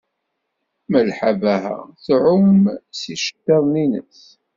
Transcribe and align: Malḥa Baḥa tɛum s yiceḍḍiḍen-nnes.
Malḥa 0.91 1.31
Baḥa 1.41 1.77
tɛum 2.05 2.61
s 2.99 3.01
yiceḍḍiḍen-nnes. 3.09 4.21